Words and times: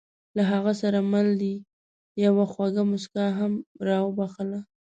له 0.35 0.43
هغه 0.51 0.73
سره 0.81 0.97
مل 1.11 1.27
دې 1.41 1.55
یوه 2.25 2.45
خوږه 2.51 2.83
موسکا 2.89 3.25
هم 3.39 3.53
را 3.87 3.97
وبښله. 4.05 4.59